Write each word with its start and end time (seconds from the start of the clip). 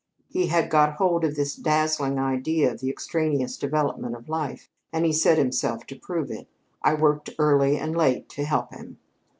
He 0.31 0.47
had 0.47 0.71
got 0.71 0.95
hold 0.95 1.23
of 1.23 1.35
this 1.35 1.53
dazzling 1.55 2.17
idea 2.17 2.71
of 2.71 2.79
the 2.79 2.89
extraneous 2.89 3.55
development 3.55 4.15
of 4.15 4.29
life, 4.29 4.67
and 4.91 5.05
he 5.05 5.13
set 5.13 5.37
himself 5.37 5.85
to 5.85 5.95
prove 5.95 6.31
it. 6.31 6.47
I 6.81 6.95
worked 6.95 7.29
early 7.37 7.77
and 7.77 7.95
late 7.95 8.27
to 8.29 8.43
help 8.43 8.73
him. 8.73 8.97